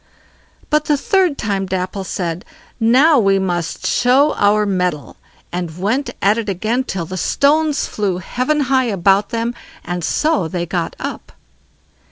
But 0.71 0.85
the 0.85 0.97
third 0.97 1.37
time 1.37 1.67
Dapple 1.67 2.03
said: 2.03 2.43
"Now 2.79 3.19
we 3.19 3.37
must 3.37 3.85
show 3.85 4.33
our 4.33 4.65
mettle"; 4.65 5.17
and 5.51 5.77
went 5.77 6.09
at 6.23 6.39
it 6.39 6.49
again 6.49 6.85
till 6.85 7.05
the 7.05 7.17
stones 7.17 7.85
flew 7.85 8.17
heaven 8.17 8.61
high 8.61 8.85
about 8.85 9.29
them, 9.29 9.53
and 9.85 10.03
so 10.03 10.47
they 10.47 10.65
got 10.65 10.95
up. 10.99 11.33